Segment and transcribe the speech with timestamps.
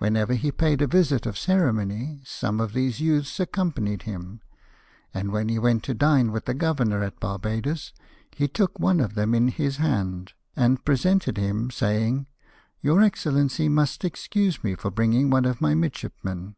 [0.00, 4.42] Whenever he paid a visit of ceremony, some of these youths accompanied him;
[5.14, 7.94] and when he went to dine with the Governor at Barbadoes,
[8.32, 9.76] he took one of them ARRIVAL IN THE WEST INDIES.
[9.76, 12.26] 33 in his hand, and presented him, saying,''
[12.82, 16.54] Your Ex cellency must excuse me for bringing one of my midshipmen.